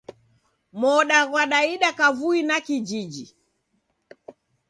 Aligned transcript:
Moda 0.79 1.19
ghwadaida 1.29 1.89
kavui 1.99 2.41
na 2.47 2.57
kijiji. 2.65 3.25